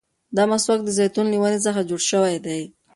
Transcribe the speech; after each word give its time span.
دا 0.35 0.43
مسواک 0.51 0.79
د 0.85 0.89
زيتون 0.97 1.25
له 1.29 1.37
ونې 1.41 1.59
څخه 1.65 1.87
جوړ 1.89 2.01
شوی 2.11 2.35
دی. 2.45 2.61